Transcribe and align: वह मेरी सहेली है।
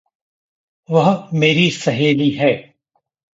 वह 0.89 1.29
मेरी 1.33 1.69
सहेली 1.71 2.29
है। 2.31 2.73